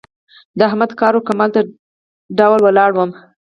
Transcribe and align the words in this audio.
د 0.57 0.59
احمد 0.69 0.91
کار 0.99 1.13
و 1.15 1.25
کمال 1.27 1.49
ته 1.55 1.61
ډول 2.37 2.59
ولاړم. 2.63 3.09